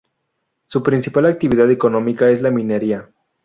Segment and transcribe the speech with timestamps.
[0.65, 3.11] Su principal actividad económica es la minería.